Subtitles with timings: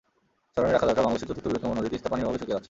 [0.53, 2.59] স্মরণে রাখা দরকার, বাংলাদেশের চতুর্থ বৃহত্তম নদী তিস্তা পানির অভাবে শুকিয়ে যাচ্ছে।